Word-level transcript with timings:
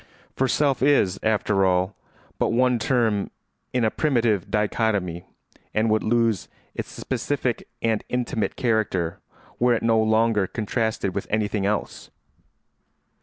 For 0.35 0.47
self 0.47 0.81
is, 0.81 1.19
after 1.21 1.63
all, 1.63 1.95
but 2.39 2.49
one 2.51 2.79
term 2.79 3.29
in 3.71 3.85
a 3.85 3.91
primitive 3.91 4.49
dichotomy 4.49 5.25
and 5.75 5.91
would 5.91 6.01
lose 6.01 6.49
its 6.73 6.89
specific 6.91 7.67
and 7.83 8.03
intimate 8.09 8.55
character 8.55 9.19
were 9.59 9.75
it 9.75 9.83
no 9.83 10.01
longer 10.01 10.47
contrasted 10.47 11.13
with 11.13 11.27
anything 11.29 11.67
else. 11.67 12.09